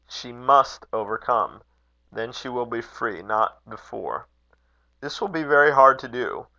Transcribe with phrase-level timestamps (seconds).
[0.07, 1.61] She must overcome.
[2.11, 4.25] Then she will be free not before.
[4.99, 6.47] This will be very hard to do.